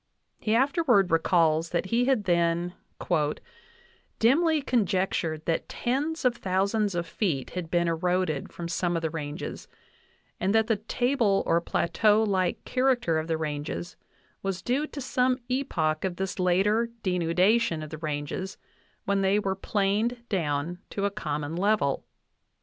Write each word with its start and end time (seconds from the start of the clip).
He 0.39 0.55
afterward 0.55 1.11
re 1.11 1.19
calls 1.19 1.69
that 1.69 1.85
he 1.93 2.05
had 2.05 2.23
then 2.23 2.73
"dimly 4.17 4.63
conjectured 4.63 5.45
that 5.45 5.69
tens 5.69 6.25
of 6.25 6.41
thou 6.41 6.65
sands 6.65 6.95
of 6.95 7.05
feet 7.05 7.51
had 7.51 7.69
been 7.69 7.87
eroded 7.87 8.51
from 8.51 8.67
some 8.67 8.95
of 8.95 9.03
the 9.03 9.11
ranges, 9.11 9.67
and 10.39 10.55
that 10.55 10.65
the 10.65 10.77
table 10.77 11.43
or 11.45 11.61
plateau 11.61 12.23
like 12.23 12.65
character 12.65 13.19
of 13.19 13.27
the 13.27 13.37
ranges 13.37 13.95
was 14.41 14.63
due 14.63 14.87
to 14.87 14.99
some 15.01 15.37
epoch 15.49 16.03
of 16.03 16.15
this 16.15 16.39
later 16.39 16.89
denudation 17.03 17.83
of 17.83 17.91
the 17.91 17.99
ranges 17.99 18.57
when 19.05 19.21
they 19.21 19.37
were 19.37 19.53
planed 19.53 20.27
down 20.29 20.79
to 20.89 21.05
a 21.05 21.11
common 21.11 21.55
level. 21.55 22.03